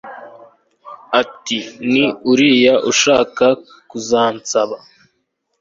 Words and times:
iti 1.21 1.57
'ni 1.91 2.05
uriya 2.31 2.75
ushaka 2.91 3.45
kuzansaba 3.89 4.75